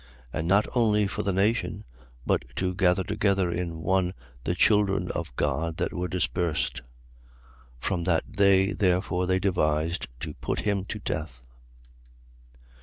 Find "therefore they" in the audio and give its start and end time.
8.73-9.37